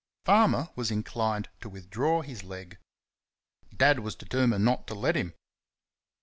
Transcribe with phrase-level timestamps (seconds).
[0.25, 2.79] Farmer was inclined to withdraw his leg.
[3.77, 5.35] Dad was determined not to let him.